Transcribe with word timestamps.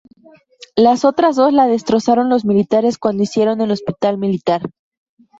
Las 0.75 1.05
otras 1.05 1.35
dos 1.35 1.53
las 1.53 1.69
destrozaron 1.69 2.27
los 2.27 2.43
militares 2.43 2.97
cuando 2.97 3.21
hicieron 3.21 3.61
el 3.61 3.69
Hospital 3.69 4.17
Militar. 4.17 4.63